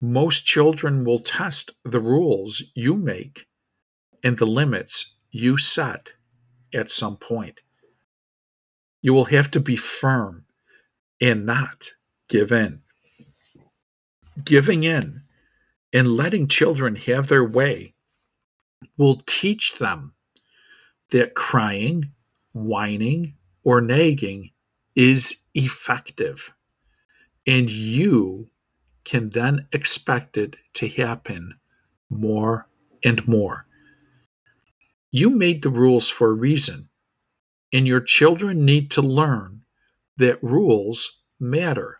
most 0.03 0.45
children 0.45 1.05
will 1.05 1.19
test 1.19 1.71
the 1.85 2.01
rules 2.01 2.61
you 2.75 2.93
make 2.97 3.47
and 4.21 4.37
the 4.37 4.45
limits 4.45 5.15
you 5.31 5.57
set 5.57 6.11
at 6.73 6.91
some 6.91 7.15
point. 7.15 7.61
You 9.01 9.13
will 9.13 9.25
have 9.25 9.49
to 9.51 9.61
be 9.61 9.77
firm 9.77 10.43
and 11.21 11.45
not 11.45 11.91
give 12.27 12.51
in. 12.51 12.82
Giving 14.41 14.83
in 14.83 15.23
and 15.91 16.15
letting 16.17 16.47
children 16.47 16.95
have 16.95 17.27
their 17.27 17.43
way 17.43 17.93
will 18.97 19.21
teach 19.25 19.75
them 19.75 20.13
that 21.11 21.35
crying, 21.35 22.11
whining, 22.53 23.35
or 23.63 23.79
nagging 23.79 24.51
is 24.95 25.43
effective. 25.53 26.53
And 27.45 27.69
you 27.69 28.49
can 29.03 29.29
then 29.29 29.67
expect 29.71 30.37
it 30.37 30.55
to 30.75 30.87
happen 30.87 31.55
more 32.09 32.67
and 33.03 33.27
more. 33.27 33.67
You 35.11 35.29
made 35.29 35.61
the 35.61 35.69
rules 35.69 36.09
for 36.09 36.29
a 36.29 36.33
reason, 36.33 36.89
and 37.71 37.85
your 37.85 38.01
children 38.01 38.65
need 38.65 38.89
to 38.91 39.01
learn 39.01 39.61
that 40.17 40.41
rules 40.43 41.19
matter. 41.39 41.99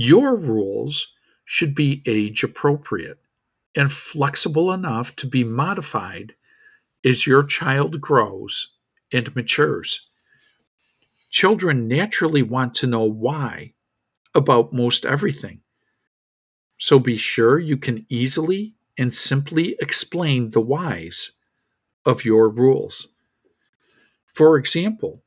Your 0.00 0.36
rules 0.36 1.12
should 1.44 1.74
be 1.74 2.04
age 2.06 2.44
appropriate 2.44 3.18
and 3.74 3.92
flexible 3.92 4.70
enough 4.70 5.16
to 5.16 5.26
be 5.26 5.42
modified 5.42 6.36
as 7.04 7.26
your 7.26 7.42
child 7.42 8.00
grows 8.00 8.74
and 9.12 9.34
matures. 9.34 10.08
Children 11.30 11.88
naturally 11.88 12.42
want 12.42 12.74
to 12.74 12.86
know 12.86 13.02
why 13.02 13.74
about 14.36 14.72
most 14.72 15.04
everything. 15.04 15.62
So 16.78 17.00
be 17.00 17.16
sure 17.16 17.58
you 17.58 17.76
can 17.76 18.06
easily 18.08 18.76
and 18.98 19.12
simply 19.12 19.74
explain 19.80 20.52
the 20.52 20.60
whys 20.60 21.32
of 22.06 22.24
your 22.24 22.48
rules. 22.50 23.08
For 24.26 24.58
example, 24.58 25.24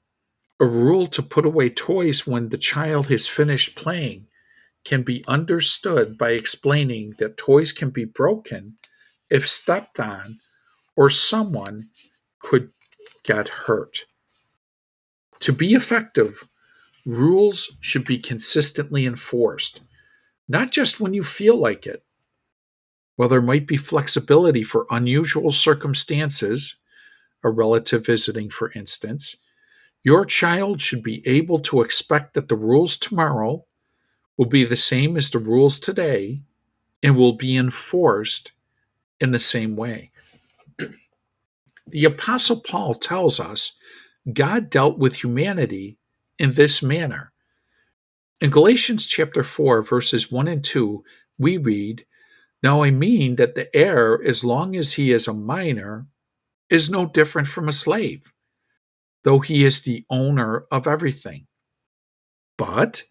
a 0.62 0.66
rule 0.66 1.08
to 1.08 1.22
put 1.22 1.46
away 1.46 1.70
toys 1.72 2.26
when 2.26 2.48
the 2.48 2.58
child 2.58 3.08
has 3.08 3.28
finished 3.28 3.76
playing 3.76 4.28
can 4.84 5.04
be 5.04 5.24
understood 5.28 6.18
by 6.18 6.32
explaining 6.32 7.14
that 7.18 7.38
toys 7.38 7.72
can 7.72 7.90
be 7.90 8.06
broken 8.06 8.78
if 9.30 9.48
stepped 9.48 10.00
on 10.00 10.40
or 10.96 11.10
someone 11.10 11.90
could 12.40 12.70
get 13.24 13.48
hurt. 13.48 14.00
To 15.42 15.54
be 15.54 15.74
effective, 15.74 16.50
rules 17.06 17.72
should 17.80 18.06
be 18.06 18.18
consistently 18.18 19.06
enforced, 19.06 19.82
not 20.48 20.72
just 20.72 21.00
when 21.00 21.14
you 21.14 21.24
feel 21.24 21.58
like 21.58 21.88
it. 21.88 22.04
While 23.16 23.30
there 23.30 23.42
might 23.42 23.68
be 23.68 23.78
flexibility 23.78 24.64
for 24.64 24.88
unusual 24.90 25.52
circumstances, 25.52 26.76
a 27.44 27.50
relative 27.50 28.06
visiting, 28.06 28.50
for 28.50 28.72
instance, 28.74 29.36
your 30.04 30.26
child 30.26 30.82
should 30.82 31.04
be 31.04 31.26
able 31.28 31.60
to 31.60 31.82
expect 31.82 32.34
that 32.34 32.50
the 32.50 32.56
rules 32.56 32.98
tomorrow 32.98 33.66
will 34.42 34.48
be 34.48 34.66
the 34.66 34.76
same 34.76 35.18
as 35.18 35.30
the 35.30 35.38
rules 35.38 35.78
today 35.78 36.42
and 37.04 37.16
will 37.16 37.34
be 37.34 37.56
enforced 37.56 38.54
in 39.20 39.30
the 39.30 39.40
same 39.40 39.76
way. 39.76 40.10
the 41.88 42.06
Apostle 42.06 42.60
Paul 42.60 42.96
tells 42.96 43.40
us 43.40 43.74
God 44.34 44.72
dealt 44.72 44.98
with 44.98 45.14
humanity 45.14 46.00
in 46.40 46.54
this 46.54 46.82
manner. 46.82 47.32
In 48.40 48.50
Galatians 48.50 49.06
chapter 49.06 49.44
4, 49.44 49.84
verses 49.84 50.32
1 50.32 50.48
and 50.48 50.64
2, 50.64 51.04
we 51.38 51.58
read, 51.58 52.04
Now 52.64 52.82
I 52.82 52.90
mean 52.90 53.36
that 53.36 53.54
the 53.54 53.70
heir, 53.76 54.24
as 54.24 54.44
long 54.44 54.76
as 54.76 54.94
he 54.94 55.12
is 55.12 55.28
a 55.28 55.34
minor, 55.36 56.08
is 56.68 56.90
no 56.90 57.06
different 57.06 57.48
from 57.48 57.70
a 57.70 57.74
slave, 57.74 58.34
though 59.24 59.38
he 59.38 59.64
is 59.64 59.82
the 59.82 60.04
owner 60.10 60.66
of 60.72 60.88
everything. 60.88 61.46
But 62.58 63.04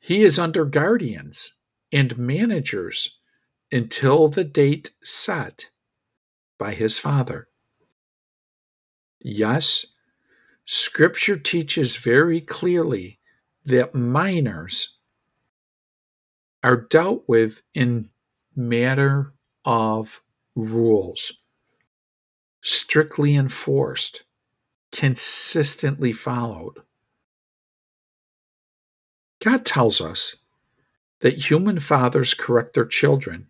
he 0.00 0.22
is 0.22 0.38
under 0.38 0.64
guardians 0.64 1.58
and 1.92 2.18
managers 2.18 3.18
until 3.70 4.28
the 4.28 4.44
date 4.44 4.90
set 5.02 5.70
by 6.58 6.72
his 6.74 6.98
father. 6.98 7.48
Yes, 9.20 9.86
Scripture 10.64 11.36
teaches 11.36 11.96
very 11.96 12.40
clearly 12.40 13.18
that 13.64 13.94
minors 13.94 14.96
are 16.62 16.76
dealt 16.76 17.24
with 17.28 17.62
in 17.74 18.08
matter 18.56 19.34
of 19.64 20.22
rules, 20.54 21.32
strictly 22.62 23.34
enforced, 23.34 24.24
consistently 24.92 26.12
followed. 26.12 26.78
God 29.40 29.64
tells 29.64 30.00
us 30.00 30.36
that 31.20 31.50
human 31.50 31.80
fathers 31.80 32.34
correct 32.34 32.74
their 32.74 32.86
children, 32.86 33.46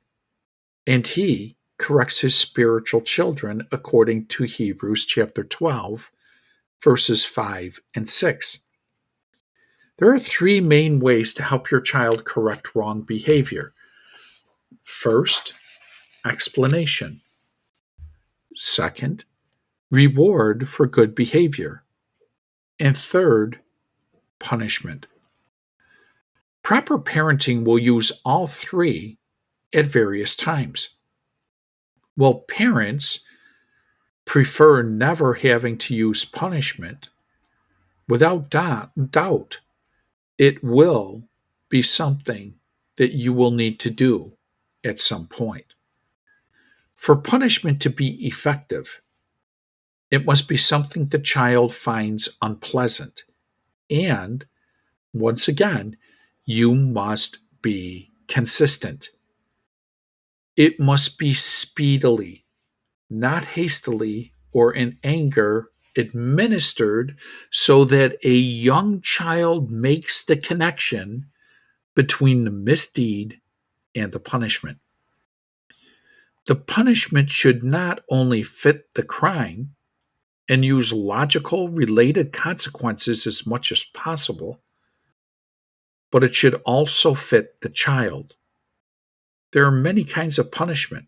and 0.86 1.06
He 1.06 1.56
corrects 1.78 2.20
His 2.20 2.34
spiritual 2.34 3.00
children 3.00 3.66
according 3.72 4.26
to 4.26 4.44
Hebrews 4.44 5.04
chapter 5.04 5.42
12, 5.42 6.10
verses 6.82 7.24
5 7.24 7.80
and 7.94 8.08
6. 8.08 8.64
There 9.98 10.12
are 10.12 10.18
three 10.18 10.60
main 10.60 11.00
ways 11.00 11.34
to 11.34 11.42
help 11.42 11.70
your 11.70 11.80
child 11.80 12.24
correct 12.24 12.74
wrong 12.74 13.02
behavior. 13.02 13.72
First, 14.84 15.54
explanation. 16.24 17.20
Second, 18.54 19.24
reward 19.90 20.68
for 20.68 20.86
good 20.86 21.14
behavior. 21.14 21.82
And 22.78 22.96
third, 22.96 23.60
punishment. 24.38 25.06
Proper 26.62 26.98
parenting 26.98 27.64
will 27.64 27.78
use 27.78 28.12
all 28.24 28.46
three 28.46 29.18
at 29.74 29.86
various 29.86 30.36
times. 30.36 30.90
While 32.14 32.40
parents 32.48 33.20
prefer 34.24 34.82
never 34.82 35.34
having 35.34 35.78
to 35.78 35.94
use 35.94 36.24
punishment, 36.24 37.08
without 38.08 38.50
doubt, 38.50 39.60
it 40.38 40.62
will 40.62 41.24
be 41.68 41.82
something 41.82 42.54
that 42.96 43.12
you 43.12 43.32
will 43.32 43.50
need 43.50 43.80
to 43.80 43.90
do 43.90 44.32
at 44.84 45.00
some 45.00 45.26
point. 45.26 45.74
For 46.94 47.16
punishment 47.16 47.80
to 47.82 47.90
be 47.90 48.26
effective, 48.26 49.00
it 50.10 50.26
must 50.26 50.48
be 50.48 50.56
something 50.56 51.06
the 51.06 51.18
child 51.18 51.74
finds 51.74 52.28
unpleasant. 52.42 53.24
And 53.88 54.44
once 55.12 55.48
again, 55.48 55.96
you 56.50 56.74
must 56.74 57.38
be 57.62 58.10
consistent. 58.26 59.10
It 60.56 60.80
must 60.80 61.16
be 61.16 61.32
speedily, 61.32 62.44
not 63.08 63.44
hastily 63.44 64.32
or 64.50 64.74
in 64.74 64.98
anger 65.04 65.68
administered 65.96 67.16
so 67.52 67.84
that 67.84 68.16
a 68.24 68.34
young 68.34 69.00
child 69.00 69.70
makes 69.70 70.24
the 70.24 70.36
connection 70.36 71.26
between 71.94 72.44
the 72.44 72.50
misdeed 72.50 73.40
and 73.94 74.10
the 74.10 74.18
punishment. 74.18 74.78
The 76.46 76.56
punishment 76.56 77.30
should 77.30 77.62
not 77.62 78.02
only 78.08 78.42
fit 78.42 78.92
the 78.94 79.04
crime 79.04 79.76
and 80.48 80.64
use 80.64 80.92
logical 80.92 81.68
related 81.68 82.32
consequences 82.32 83.24
as 83.24 83.46
much 83.46 83.70
as 83.70 83.84
possible, 83.94 84.60
but 86.10 86.24
it 86.24 86.34
should 86.34 86.54
also 86.64 87.14
fit 87.14 87.60
the 87.60 87.68
child. 87.68 88.34
There 89.52 89.64
are 89.64 89.70
many 89.70 90.04
kinds 90.04 90.38
of 90.38 90.52
punishment. 90.52 91.06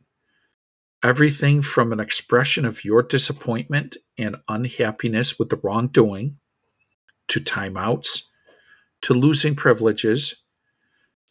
Everything 1.02 1.62
from 1.62 1.92
an 1.92 2.00
expression 2.00 2.64
of 2.64 2.84
your 2.84 3.02
disappointment 3.02 3.96
and 4.16 4.36
unhappiness 4.48 5.38
with 5.38 5.48
the 5.48 5.60
wrongdoing, 5.62 6.38
to 7.28 7.40
timeouts, 7.40 8.22
to 9.02 9.14
losing 9.14 9.56
privileges, 9.56 10.36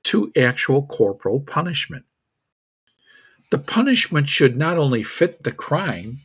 to 0.04 0.32
actual 0.36 0.86
corporal 0.88 1.40
punishment. 1.40 2.06
The 3.52 3.60
punishment 3.60 4.30
should 4.30 4.58
not 4.58 4.78
only 4.78 5.04
fit 5.04 5.44
the 5.44 5.52
crime 5.52 6.20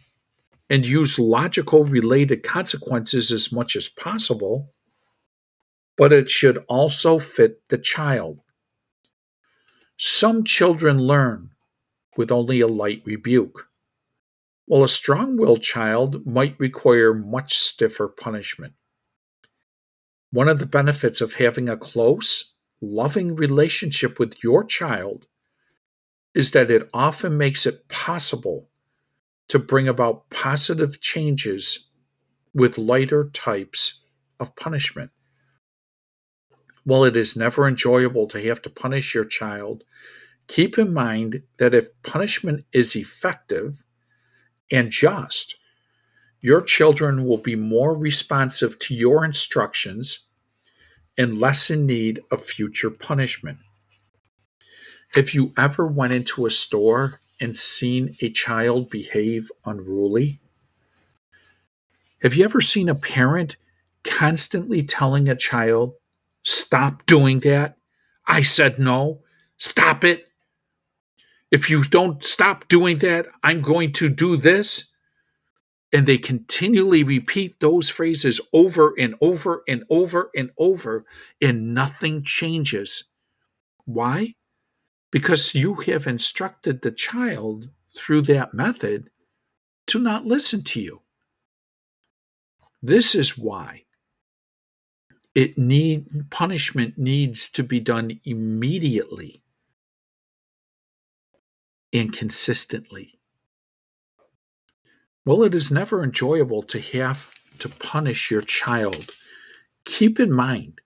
and 0.71 0.87
use 0.87 1.19
logical 1.19 1.85
related 1.85 2.43
consequences 2.43 3.31
as 3.31 3.53
much 3.53 3.77
as 3.77 3.89
possible, 3.89 4.71
but 5.97 6.13
it 6.13 6.31
should 6.31 6.65
also 6.69 7.19
fit 7.19 7.69
the 7.69 7.79
child. 7.79 8.41
Some 9.97 10.45
children 10.45 10.99
learn 10.99 11.51
with 12.17 12.31
only 12.31 12.61
a 12.61 12.67
light 12.67 13.03
rebuke, 13.05 13.69
while 14.67 14.85
a 14.85 14.89
strong 14.89 15.37
willed 15.37 15.63
child 15.63 16.27
might 16.27 16.59
require 16.59 17.15
much 17.15 17.57
stiffer 17.57 18.09
punishment. 18.09 18.75
One 20.31 20.49
of 20.49 20.59
the 20.59 20.67
benefits 20.67 21.21
of 21.21 21.35
having 21.35 21.69
a 21.69 21.77
close, 21.77 22.53
loving 22.81 23.37
relationship 23.37 24.19
with 24.19 24.43
your 24.43 24.65
child 24.65 25.27
is 26.35 26.51
that 26.51 26.71
it 26.71 26.91
often 26.93 27.39
makes 27.39 27.65
it 27.65 27.89
possible 27.89 28.69
to 29.49 29.59
bring 29.59 29.89
about 29.89 30.29
positive 30.29 31.01
changes 31.01 31.87
with 32.53 32.77
lighter 32.77 33.31
types 33.33 34.03
of 34.39 34.55
punishment. 34.57 35.11
While 36.87 37.05
it 37.05 37.19
is 37.19 37.37
never 37.37 37.69
enjoyable 37.69 38.27
to 38.29 38.43
have 38.49 38.63
to 38.63 38.71
punish 38.71 39.15
your 39.15 39.27
child 39.27 39.85
Keep 40.49 40.79
in 40.79 40.93
mind 40.93 41.43
that 41.59 41.75
if 41.75 41.89
punishment 42.03 42.65
is 42.73 42.95
effective 42.95 43.85
and 44.71 44.91
just, 44.91 45.57
your 46.41 46.63
children 46.63 47.25
will 47.25 47.39
be 47.39 47.57
more 47.57 47.97
responsive 47.97 48.79
to 48.79 48.95
your 48.95 49.25
instructions 49.25 50.21
and 51.19 51.41
less 51.41 51.71
in 51.71 51.87
need 51.87 52.21
of 52.31 52.45
future 52.45 52.91
punishment. 52.91 53.59
If 55.17 55.35
you 55.35 55.53
ever 55.57 55.87
went 55.87 56.13
into 56.13 56.47
a 56.47 56.51
store 56.51 57.21
and 57.41 57.57
seen 57.57 58.15
a 58.21 58.31
child 58.31 58.91
behave 58.91 59.51
unruly? 59.65 60.41
Have 62.23 62.35
you 62.35 62.45
ever 62.45 62.61
seen 62.61 62.89
a 62.89 62.95
parent 62.95 63.57
constantly 64.05 64.83
telling 64.83 65.29
a 65.29 65.35
child, 65.35 65.95
Stop 66.47 67.07
doing 67.07 67.41
that? 67.41 67.77
I 68.25 68.43
said 68.43 68.79
no. 68.79 69.23
Stop 69.59 70.05
it. 70.05 70.29
If 71.51 71.69
you 71.69 71.83
don't 71.83 72.23
stop 72.23 72.69
doing 72.69 72.99
that, 72.99 73.27
I'm 73.43 73.61
going 73.61 73.93
to 73.95 74.09
do 74.09 74.37
this. 74.37 74.93
And 75.93 76.07
they 76.07 76.19
continually 76.19 77.03
repeat 77.03 77.59
those 77.59 77.91
phrases 77.91 78.41
over 78.53 78.95
and 78.97 79.17
over 79.21 79.65
and 79.67 79.83
over 79.91 80.31
and 80.37 80.51
over, 80.57 81.05
and 81.43 81.75
nothing 81.75 82.23
changes. 82.23 83.05
Why? 83.85 84.35
Because 85.11 85.53
you 85.53 85.75
have 85.75 86.07
instructed 86.07 86.81
the 86.83 86.93
child 86.93 87.71
through 87.97 88.23
that 88.23 88.55
method 88.55 89.11
to 89.89 89.99
not 89.99 90.27
listen 90.27 90.63
to 90.63 90.81
you. 90.81 91.03
This 92.83 93.17
is 93.17 93.37
why 93.37 93.86
it 95.37 95.59
need 95.59 96.31
punishment 96.31 96.97
needs 96.97 97.51
to 97.51 97.63
be 97.63 97.79
done 97.79 98.19
immediately 98.25 99.43
and 101.93 102.11
consistently. 102.11 103.19
Well, 105.27 105.43
it 105.43 105.55
is 105.55 105.71
never 105.71 106.03
enjoyable 106.03 106.63
to 106.63 106.81
have 106.81 107.29
to 107.59 107.69
punish 107.69 108.31
your 108.31 108.41
child. 108.41 109.11
Keep 109.85 110.21
in 110.21 110.33
mind 110.33 110.81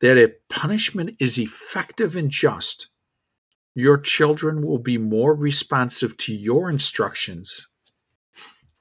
that 0.00 0.16
if 0.16 0.30
punishment 0.48 1.16
is 1.18 1.36
effective 1.36 2.14
and 2.14 2.30
just, 2.30 2.86
your 3.74 3.98
children 3.98 4.64
will 4.64 4.78
be 4.78 4.96
more 4.96 5.34
responsive 5.34 6.16
to 6.18 6.32
your 6.32 6.70
instructions 6.70 7.66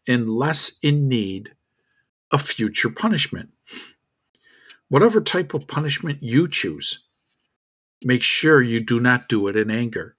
and 0.08 0.30
less 0.30 0.78
in 0.84 1.08
need 1.08 1.56
of 2.30 2.44
future 2.44 2.92
punishment. 2.92 3.50
Whatever 4.92 5.22
type 5.22 5.54
of 5.54 5.68
punishment 5.68 6.22
you 6.22 6.50
choose, 6.50 7.00
make 8.04 8.22
sure 8.22 8.62
you 8.62 8.82
do 8.82 9.00
not 9.00 9.30
do 9.30 9.48
it 9.48 9.56
in 9.56 9.72
anger. 9.72 10.18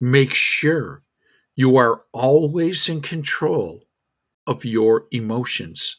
Make 0.00 0.34
sure 0.34 1.04
you 1.54 1.76
are 1.76 2.02
always 2.10 2.88
in 2.88 3.02
control 3.02 3.84
of 4.48 4.64
your 4.64 5.06
emotions. 5.12 5.98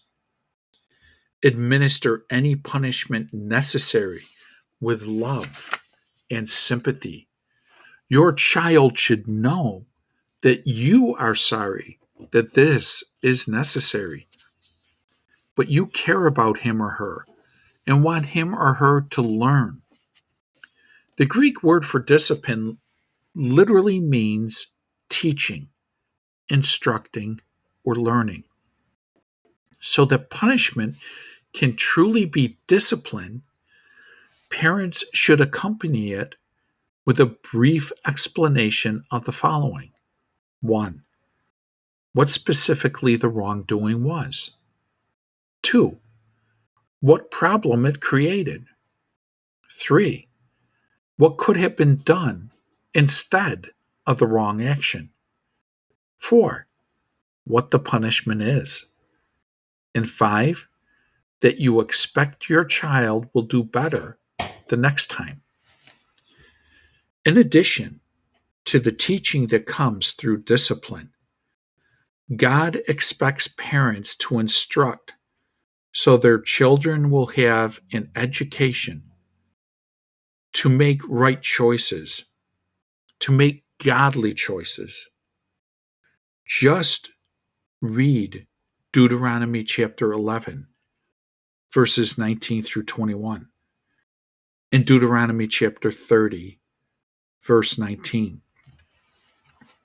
Administer 1.41 2.25
any 2.29 2.53
punishment 2.53 3.33
necessary 3.33 4.25
with 4.81 5.03
love 5.03 5.71
and 6.29 6.49
sympathy. 6.49 7.29
Your 8.09 8.33
child 8.33 8.99
should 8.99 9.25
know 9.25 9.85
that 10.41 10.67
you 10.67 11.15
are 11.15 11.33
sorry 11.33 11.97
that 12.31 12.55
this 12.55 13.05
is 13.21 13.47
necessary. 13.47 14.27
But 15.55 15.69
you 15.69 15.85
care 15.85 16.25
about 16.25 16.57
him 16.57 16.81
or 16.81 16.89
her 16.89 17.25
and 17.85 18.03
want 18.03 18.27
him 18.27 18.53
or 18.55 18.75
her 18.75 19.01
to 19.11 19.21
learn. 19.21 19.81
The 21.17 21.25
Greek 21.25 21.61
word 21.61 21.85
for 21.85 21.99
discipline 21.99 22.77
literally 23.35 23.99
means 23.99 24.67
teaching, 25.09 25.69
instructing, 26.49 27.39
or 27.83 27.95
learning. 27.95 28.43
So 29.79 30.05
that 30.05 30.29
punishment 30.29 30.95
can 31.53 31.75
truly 31.75 32.25
be 32.25 32.57
discipline, 32.67 33.43
parents 34.49 35.03
should 35.13 35.41
accompany 35.41 36.13
it 36.13 36.35
with 37.05 37.19
a 37.19 37.25
brief 37.25 37.91
explanation 38.05 39.03
of 39.11 39.25
the 39.25 39.31
following 39.31 39.91
1. 40.61 41.03
What 42.13 42.29
specifically 42.29 43.15
the 43.15 43.27
wrongdoing 43.27 44.03
was. 44.03 44.55
2. 45.63 45.97
What 47.03 47.31
problem 47.31 47.85
it 47.85 47.99
created. 47.99 48.63
3. 49.69 50.29
What 51.17 51.37
could 51.37 51.57
have 51.57 51.75
been 51.75 51.97
done 51.97 52.53
instead 52.93 53.71
of 54.07 54.19
the 54.19 54.25
wrong 54.25 54.63
action. 54.63 55.09
4. 56.15 56.65
What 57.43 57.71
the 57.71 57.79
punishment 57.79 58.41
is. 58.41 58.85
And 59.93 60.09
5. 60.09 60.69
That 61.41 61.57
you 61.59 61.81
expect 61.81 62.47
your 62.47 62.63
child 62.63 63.27
will 63.33 63.41
do 63.41 63.65
better 63.65 64.17
the 64.69 64.77
next 64.77 65.09
time. 65.09 65.41
In 67.25 67.35
addition 67.35 67.99
to 68.63 68.79
the 68.79 68.93
teaching 68.93 69.47
that 69.47 69.65
comes 69.65 70.11
through 70.11 70.43
discipline, 70.43 71.09
God 72.33 72.81
expects 72.87 73.49
parents 73.49 74.15
to 74.15 74.39
instruct 74.39 75.15
so 75.93 76.17
their 76.17 76.39
children 76.39 77.11
will 77.11 77.27
have 77.27 77.79
an 77.93 78.09
education 78.15 79.03
to 80.51 80.67
make 80.67 81.01
right 81.07 81.41
choices, 81.41 82.25
to 83.19 83.31
make 83.31 83.63
godly 83.83 84.33
choices. 84.33 85.09
Just 86.45 87.11
read 87.79 88.47
Deuteronomy 88.91 89.63
chapter 89.63 90.11
11, 90.11 90.67
verses 91.71 92.17
19 92.17 92.63
through 92.63 92.83
21, 92.83 93.47
and 94.71 94.85
Deuteronomy 94.85 95.47
chapter 95.47 95.91
30, 95.91 96.59
verse 97.43 97.77
19. 97.77 98.41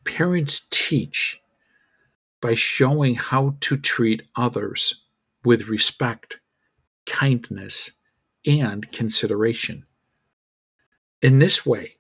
Parents 0.05 0.67
teach 0.71 1.41
by 2.41 2.55
showing 2.55 3.15
how 3.15 3.57
to 3.61 3.77
treat 3.77 4.23
others 4.35 5.05
with 5.45 5.69
respect, 5.69 6.39
kindness, 7.07 7.93
and 8.47 8.91
consideration. 8.93 9.85
In 11.23 11.39
this 11.39 11.67
way, 11.67 11.97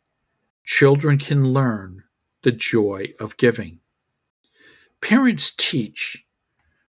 children 0.64 1.18
can 1.18 1.52
learn 1.52 2.04
the 2.42 2.52
joy 2.52 3.14
of 3.18 3.36
giving. 3.36 3.80
Parents 5.00 5.52
teach 5.56 6.24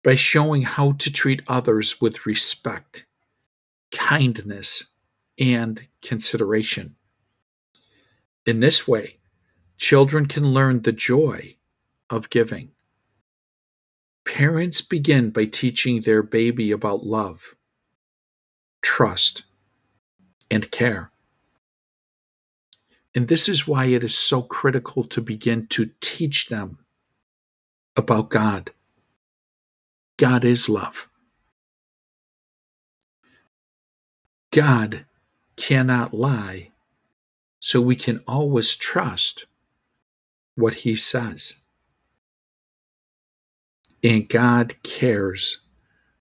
by 0.03 0.15
showing 0.15 0.63
how 0.63 0.93
to 0.93 1.13
treat 1.13 1.43
others 1.47 2.01
with 2.01 2.27
respect, 2.27 3.07
kindness, 3.93 4.85
and 5.39 5.89
consideration. 6.01 6.97
In 8.47 8.61
this 8.61 8.89
way, 8.89 9.19
children 9.79 10.27
can 10.27 10.53
learn 10.53 10.83
the 10.83 10.93
joy 10.93 11.57
of 12.11 12.31
giving. 12.31 12.73
Parents 14.33 14.81
begin 14.81 15.29
by 15.29 15.45
teaching 15.45 16.01
their 16.01 16.23
baby 16.23 16.71
about 16.71 17.05
love, 17.05 17.55
trust, 18.81 19.43
and 20.51 20.71
care. 20.71 21.11
And 23.15 23.29
this 23.29 23.47
is 23.47 23.69
why 23.69 23.85
it 23.85 24.03
is 24.03 24.17
so 24.17 24.41
critical 24.41 25.05
to 25.05 25.21
begin 25.21 25.67
to 25.67 25.91
teach 26.01 26.47
them 26.47 26.79
about 27.95 28.31
God. 28.31 28.71
God 30.17 30.47
is 30.47 30.67
love. 30.67 31.11
God 34.51 35.05
cannot 35.57 36.15
lie, 36.15 36.71
so 37.61 37.83
we 37.83 37.97
can 37.97 38.23
always 38.27 38.77
trust 38.77 39.45
what 40.55 40.73
He 40.73 40.97
says. 40.97 41.62
And 44.03 44.29
God 44.29 44.77
cares 44.83 45.63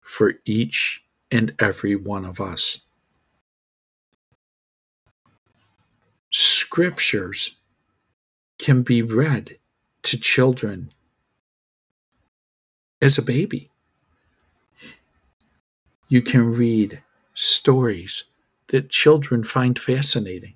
for 0.02 0.34
each 0.46 1.04
and 1.32 1.54
every 1.60 1.96
one 1.96 2.26
of 2.26 2.40
us. 2.40 2.84
scriptures 6.32 7.58
can 8.58 8.82
be 8.82 9.02
read 9.02 9.58
to 10.04 10.18
children 10.18 10.90
as 13.02 13.18
a 13.18 13.22
baby. 13.22 13.70
You 16.08 16.22
can 16.22 16.54
read 16.54 17.04
stories 17.34 18.24
that 18.68 18.90
children 18.90 19.44
find 19.44 19.78
fascinating, 19.78 20.56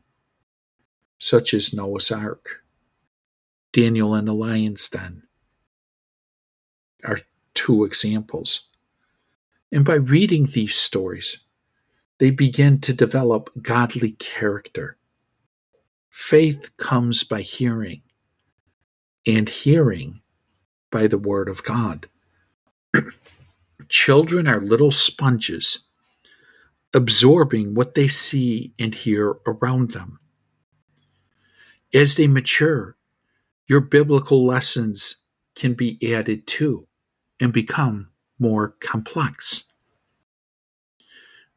such 1.20 1.54
as 1.54 1.74
Noah's 1.74 2.12
Ark, 2.12 2.64
Daniel 3.74 4.14
and 4.16 4.30
the 4.30 4.34
Lion's 4.34 4.88
Den, 4.88 5.24
are 7.06 7.20
two 7.54 7.86
examples. 7.86 8.70
And 9.72 9.86
by 9.86 9.96
reading 9.96 10.46
these 10.46 10.76
stories, 10.76 11.40
they 12.20 12.32
begin 12.32 12.82
to 12.82 12.94
develop 12.94 13.50
godly 13.62 14.12
character 14.14 14.98
Faith 16.16 16.76
comes 16.78 17.26
by 17.26 17.42
hearing, 17.42 18.02
and 19.28 19.50
hearing 19.50 20.22
by 20.92 21.08
the 21.08 21.18
Word 21.18 21.50
of 21.50 21.64
God. 21.64 22.08
Children 23.90 24.48
are 24.48 24.62
little 24.62 24.92
sponges, 24.92 25.80
absorbing 26.94 27.76
what 27.76 27.96
they 27.96 28.08
see 28.08 28.74
and 28.80 28.96
hear 28.96 29.36
around 29.46 29.92
them. 29.92 30.20
As 31.94 32.16
they 32.16 32.28
mature, 32.28 32.98
your 33.68 33.82
biblical 33.82 34.46
lessons 34.48 35.24
can 35.56 35.74
be 35.74 36.00
added 36.14 36.48
to 36.48 36.88
and 37.40 37.52
become 37.54 38.10
more 38.40 38.76
complex. 38.80 39.66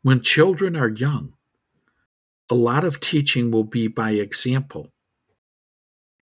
When 0.03 0.23
children 0.23 0.77
are 0.77 0.89
young, 0.89 1.35
a 2.51 2.55
lot 2.55 2.85
of 2.85 3.01
teaching 3.01 3.51
will 3.51 3.65
be 3.65 3.89
by 3.89 4.13
example. 4.13 4.93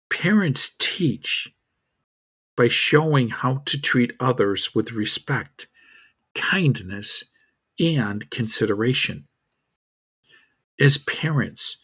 Parents 0.10 0.76
teach 0.80 1.52
by 2.56 2.70
showing 2.70 3.30
how 3.30 3.64
to 3.66 3.82
treat 3.82 4.14
others 4.20 4.74
with 4.74 4.94
respect, 4.94 5.68
kindness, 6.34 7.24
and 7.80 8.30
consideration. 8.30 9.28
As 10.80 11.00
parents, 11.00 11.78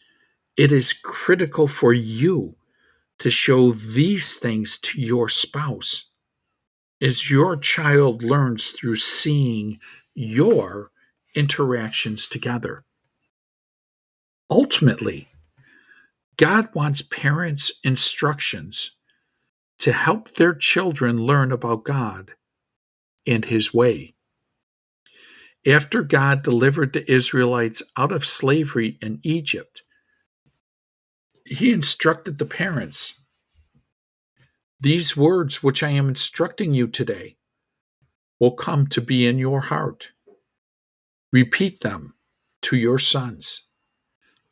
it 0.56 0.72
is 0.72 0.92
critical 0.92 1.66
for 1.66 1.92
you 1.92 2.56
to 3.18 3.30
show 3.30 3.72
these 3.72 4.38
things 4.38 4.78
to 4.78 5.00
your 5.00 5.28
spouse 5.28 6.11
as 7.02 7.28
your 7.28 7.56
child 7.56 8.22
learns 8.22 8.70
through 8.70 8.94
seeing 8.94 9.80
your 10.14 10.92
interactions 11.34 12.28
together. 12.28 12.84
Ultimately, 14.48 15.28
God 16.36 16.68
wants 16.74 17.02
parents' 17.02 17.72
instructions 17.82 18.92
to 19.80 19.92
help 19.92 20.36
their 20.36 20.54
children 20.54 21.18
learn 21.18 21.50
about 21.50 21.84
God 21.84 22.32
and 23.26 23.44
His 23.44 23.74
way. 23.74 24.14
After 25.66 26.02
God 26.02 26.42
delivered 26.42 26.92
the 26.92 27.10
Israelites 27.10 27.82
out 27.96 28.12
of 28.12 28.24
slavery 28.24 28.98
in 29.02 29.18
Egypt, 29.24 29.82
He 31.46 31.72
instructed 31.72 32.38
the 32.38 32.46
parents 32.46 33.21
These 34.82 35.16
words 35.16 35.62
which 35.62 35.84
I 35.84 35.90
am 35.90 36.08
instructing 36.08 36.74
you 36.74 36.88
today 36.88 37.36
will 38.40 38.50
come 38.50 38.88
to 38.88 39.00
be 39.00 39.28
in 39.28 39.38
your 39.38 39.60
heart. 39.60 40.10
Repeat 41.30 41.82
them 41.82 42.14
to 42.62 42.76
your 42.76 42.98
sons 42.98 43.68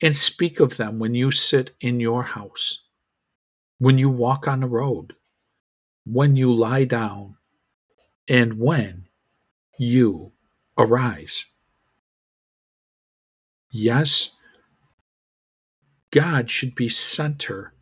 and 0.01 0.15
speak 0.15 0.61
of 0.61 0.77
them 0.77 1.01
when 1.01 1.17
you 1.17 1.33
sit 1.33 1.75
in 1.81 1.99
your 1.99 2.23
house, 2.23 2.83
when 3.79 3.99
you 3.99 4.09
walk 4.09 4.47
on 4.47 4.61
the 4.61 4.69
road, 4.69 5.17
when 6.07 6.37
you 6.37 6.55
lie 6.55 6.85
down, 6.85 7.35
and 8.29 8.55
when 8.55 9.09
you 9.81 10.31
arise. 10.79 11.45
Yes, 13.73 14.37
God 16.13 16.49
should 16.49 16.77
be 16.77 16.89
center 16.89 17.75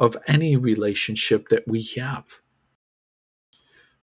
of 0.00 0.16
any 0.26 0.56
relationship 0.56 1.48
that 1.48 1.68
we 1.68 1.82
have. 1.98 2.40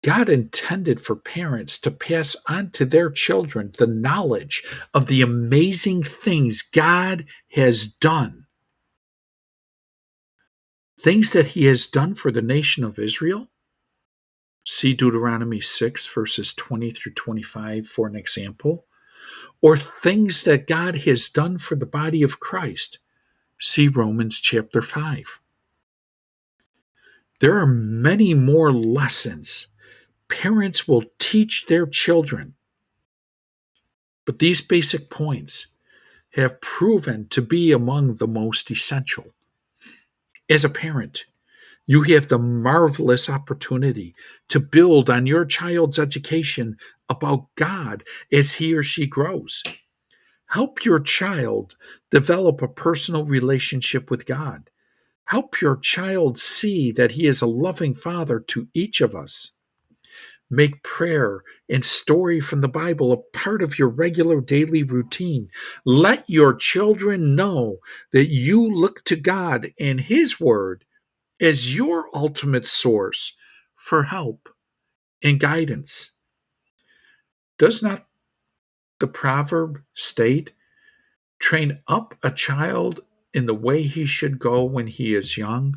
God 0.03 0.29
intended 0.29 0.99
for 0.99 1.15
parents 1.15 1.79
to 1.79 1.91
pass 1.91 2.35
on 2.47 2.69
to 2.71 2.85
their 2.85 3.09
children 3.09 3.71
the 3.77 3.87
knowledge 3.87 4.63
of 4.93 5.07
the 5.07 5.21
amazing 5.21 6.03
things 6.03 6.61
God 6.61 7.25
has 7.53 7.87
done. 7.87 8.45
Things 10.99 11.33
that 11.33 11.47
He 11.47 11.65
has 11.65 11.87
done 11.87 12.13
for 12.13 12.31
the 12.31 12.41
nation 12.41 12.83
of 12.83 12.99
Israel. 12.99 13.47
See 14.65 14.93
Deuteronomy 14.93 15.61
6, 15.61 16.07
verses 16.07 16.53
20 16.53 16.91
through 16.91 17.13
25 17.13 17.87
for 17.87 18.07
an 18.07 18.15
example. 18.15 18.85
Or 19.61 19.77
things 19.77 20.43
that 20.43 20.67
God 20.67 20.95
has 20.97 21.29
done 21.29 21.57
for 21.57 21.75
the 21.75 21.85
body 21.85 22.21
of 22.21 22.39
Christ. 22.39 22.99
See 23.59 23.87
Romans 23.87 24.39
chapter 24.39 24.81
5. 24.81 25.39
There 27.39 27.57
are 27.57 27.67
many 27.67 28.33
more 28.33 28.71
lessons 28.71 29.67
parents 30.29 30.87
will 30.87 31.03
teach 31.19 31.65
their 31.67 31.85
children. 31.85 32.53
But 34.25 34.39
these 34.39 34.61
basic 34.61 35.09
points 35.09 35.67
have 36.33 36.61
proven 36.61 37.27
to 37.29 37.41
be 37.41 37.71
among 37.71 38.15
the 38.15 38.27
most 38.27 38.69
essential. 38.69 39.25
As 40.49 40.65
a 40.65 40.69
parent, 40.69 41.25
you 41.85 42.01
have 42.03 42.27
the 42.27 42.39
marvelous 42.39 43.29
opportunity 43.29 44.13
to 44.49 44.59
build 44.59 45.09
on 45.09 45.25
your 45.25 45.45
child's 45.45 45.97
education 45.97 46.77
about 47.09 47.47
God 47.55 48.03
as 48.31 48.53
he 48.53 48.73
or 48.73 48.83
she 48.83 49.07
grows. 49.07 49.63
Help 50.47 50.83
your 50.83 50.99
child 50.99 51.75
develop 52.11 52.61
a 52.61 52.67
personal 52.67 53.25
relationship 53.25 54.11
with 54.11 54.25
God. 54.25 54.69
Help 55.27 55.61
your 55.61 55.77
child 55.77 56.37
see 56.37 56.91
that 56.93 57.11
he 57.11 57.27
is 57.27 57.41
a 57.41 57.47
loving 57.47 57.93
father 57.93 58.39
to 58.39 58.67
each 58.73 59.01
of 59.01 59.15
us. 59.15 59.53
Make 60.49 60.83
prayer 60.83 61.43
and 61.69 61.83
story 61.83 62.39
from 62.39 62.61
the 62.61 62.69
Bible 62.69 63.11
a 63.11 63.37
part 63.37 63.61
of 63.61 63.77
your 63.77 63.89
regular 63.89 64.39
daily 64.39 64.83
routine. 64.83 65.49
Let 65.85 66.29
your 66.29 66.55
children 66.55 67.35
know 67.35 67.79
that 68.13 68.27
you 68.27 68.73
look 68.73 69.03
to 69.05 69.17
God 69.17 69.73
and 69.79 69.99
His 69.99 70.39
Word 70.39 70.85
as 71.41 71.75
your 71.75 72.07
ultimate 72.15 72.65
source 72.65 73.33
for 73.75 74.03
help 74.03 74.49
and 75.21 75.39
guidance. 75.39 76.11
Does 77.57 77.83
not 77.83 78.05
the 78.99 79.07
proverb 79.07 79.81
state, 79.93 80.53
train 81.39 81.79
up 81.87 82.15
a 82.23 82.31
child 82.31 83.01
in 83.37 83.45
the 83.45 83.53
way 83.53 83.83
he 83.83 84.03
should 84.03 84.39
go 84.39 84.63
when 84.63 84.87
he 84.87 85.13
is 85.13 85.37
young, 85.37 85.75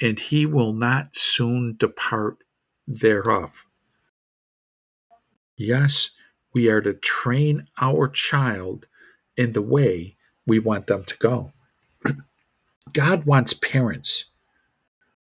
and 0.00 0.18
he 0.18 0.44
will 0.44 0.72
not 0.72 1.14
soon 1.14 1.76
depart 1.78 2.38
thereof? 2.84 3.64
Yes, 5.56 6.10
we 6.52 6.68
are 6.68 6.80
to 6.80 6.94
train 6.94 7.68
our 7.80 8.08
child 8.08 8.88
in 9.36 9.52
the 9.52 9.62
way 9.62 10.16
we 10.48 10.58
want 10.58 10.88
them 10.88 11.04
to 11.04 11.16
go. 11.18 11.52
God 12.92 13.24
wants 13.24 13.54
parents 13.54 14.24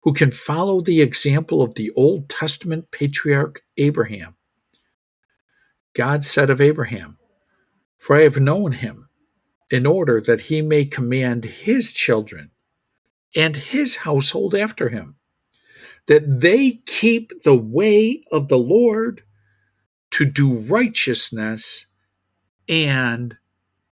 who 0.01 0.11
can 0.11 0.31
follow 0.31 0.81
the 0.81 1.01
example 1.01 1.61
of 1.61 1.75
the 1.75 1.91
Old 1.91 2.29
Testament 2.29 2.89
patriarch 2.89 3.61
Abraham. 3.77 4.37
God 5.93 6.23
said 6.23 6.49
of 6.49 6.59
Abraham, 6.59 7.19
For 7.99 8.15
I 8.15 8.21
have 8.21 8.39
known 8.39 8.71
him, 8.71 9.07
in 9.73 9.87
order 9.87 10.21
that 10.21 10.39
he 10.39 10.61
may 10.61 10.85
command 10.85 11.43
his 11.43 11.91
children 11.91 12.51
and 13.35 13.55
his 13.55 13.95
household 13.95 14.53
after 14.53 14.89
him, 14.89 15.15
that 16.05 16.41
they 16.41 16.73
keep 16.85 17.31
the 17.41 17.55
way 17.55 18.23
of 18.31 18.49
the 18.49 18.57
Lord 18.57 19.23
to 20.11 20.25
do 20.25 20.59
righteousness 20.59 21.87
and 22.69 23.35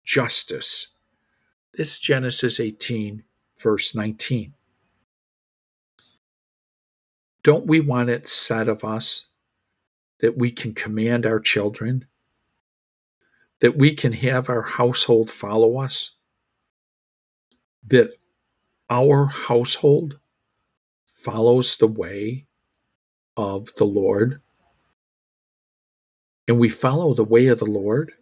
justice. 0.04 0.96
This 1.76 2.00
Genesis 2.00 2.60
18, 2.60 3.22
verse 3.60 3.94
19. 3.94 4.56
Don't 7.44 7.68
we 7.68 7.82
want 7.82 8.10
it 8.10 8.28
said 8.28 8.68
of 8.68 8.84
us 8.84 9.30
that 10.22 10.40
we 10.40 10.50
can 10.50 10.74
command 10.74 11.28
our 11.28 11.40
children, 11.40 12.06
that 13.60 13.78
we 13.78 13.96
can 13.96 14.14
have 14.14 14.50
our 14.50 14.62
household 14.62 15.32
follow 15.32 15.78
us, 15.78 16.12
that 17.86 18.16
our 18.90 19.26
household 19.26 20.20
follows 21.14 21.78
the 21.78 21.88
way 21.88 22.46
of 23.36 23.74
the 23.76 23.86
Lord? 23.86 24.42
And 26.48 26.60
we 26.60 26.70
follow 26.70 27.14
the 27.14 27.26
way 27.26 27.48
of 27.48 27.60
the 27.60 27.66
Lord 27.66 28.14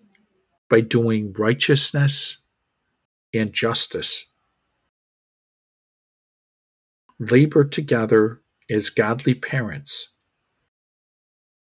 by 0.69 0.81
doing 0.81 1.33
righteousness 1.33 2.43
and 3.33 3.53
justice. 3.53 4.31
Labor 7.19 7.63
together 7.63 8.41
as 8.69 8.89
godly 8.89 9.35
parents 9.35 10.13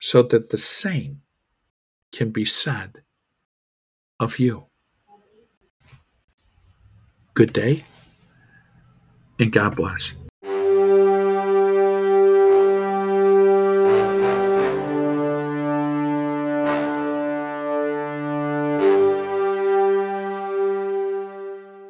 so 0.00 0.22
that 0.22 0.50
the 0.50 0.56
same 0.56 1.22
can 2.12 2.30
be 2.30 2.44
said 2.44 3.02
of 4.20 4.38
you. 4.38 4.66
Good 7.34 7.52
day 7.52 7.84
and 9.38 9.52
God 9.52 9.76
bless. 9.76 10.14